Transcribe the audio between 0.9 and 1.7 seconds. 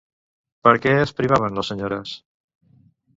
es privaven les